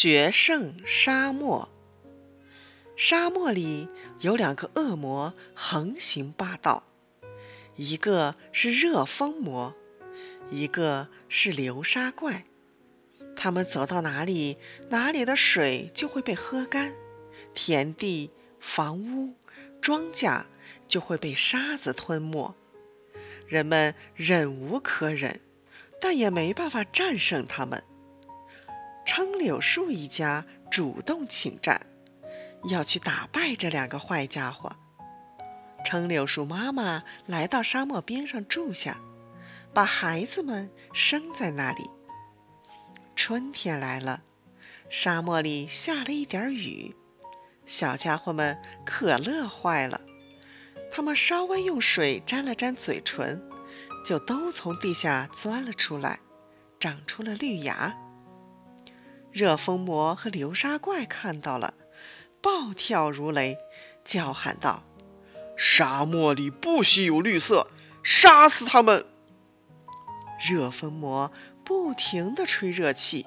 [0.00, 1.68] 决胜沙漠。
[2.96, 3.86] 沙漠里
[4.20, 6.84] 有两个恶魔横行霸道，
[7.76, 9.74] 一个是热风魔，
[10.48, 12.46] 一个是流沙怪。
[13.36, 14.56] 他们走到哪里，
[14.88, 16.94] 哪里的水就会被喝干，
[17.52, 19.34] 田地、房屋、
[19.82, 20.44] 庄稼
[20.88, 22.54] 就会被沙子吞没。
[23.46, 25.40] 人们忍无可忍，
[26.00, 27.84] 但也没办法战胜他们。
[29.20, 31.84] 撑柳树一家主动请战，
[32.64, 34.76] 要去打败这两个坏家伙。
[35.84, 38.96] 撑柳树妈妈来到沙漠边上住下，
[39.74, 41.90] 把孩子们生在那里。
[43.14, 44.22] 春天来了，
[44.88, 46.96] 沙漠里下了一点雨，
[47.66, 50.00] 小家伙们可乐坏了。
[50.90, 53.42] 他们稍微用水沾了沾嘴唇，
[54.06, 56.20] 就都从地下钻了出来，
[56.78, 57.94] 长出了绿芽。
[59.32, 61.74] 热风魔和流沙怪看到了，
[62.42, 63.58] 暴跳如雷，
[64.04, 64.82] 叫喊道
[65.56, 67.68] ：“沙漠里不许有绿色，
[68.02, 69.06] 杀死他们！”
[70.44, 71.30] 热风魔
[71.64, 73.26] 不停地吹热气，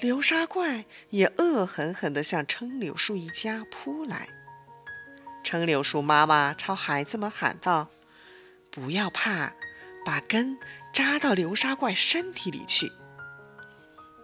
[0.00, 4.28] 流沙怪也恶狠狠地向撑柳树一家扑来。
[5.42, 7.88] 撑柳树妈妈朝孩子们喊道
[8.70, 9.52] ：“不要怕，
[10.04, 10.58] 把根
[10.92, 12.90] 扎到流沙怪身体里去。”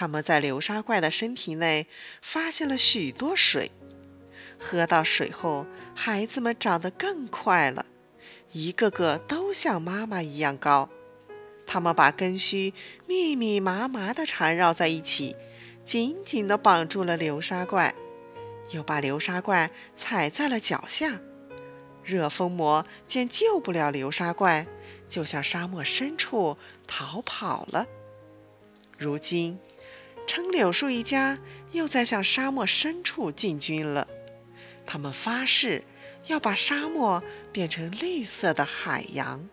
[0.00, 1.88] 他们在流沙怪的身体内
[2.22, 3.72] 发现了许多水，
[4.56, 7.84] 喝到水后，孩子们长得更快了，
[8.52, 10.88] 一个个都像妈妈一样高。
[11.66, 12.74] 他们把根须
[13.08, 15.34] 密密麻麻地缠绕在一起，
[15.84, 17.96] 紧紧地绑住了流沙怪，
[18.70, 21.18] 又把流沙怪踩在了脚下。
[22.04, 24.68] 热风魔见救不了流沙怪，
[25.08, 27.86] 就向沙漠深处逃跑了。
[28.96, 29.58] 如今。
[30.38, 31.36] 撑柳树一家
[31.72, 34.06] 又在向沙漠深处进军了。
[34.86, 35.82] 他们发誓
[36.28, 39.48] 要把沙漠变成绿色的海洋。